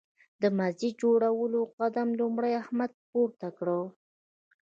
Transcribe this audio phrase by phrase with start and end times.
[0.41, 3.67] د مسجد جوړولو قدم لومړی احمد پورته کړ.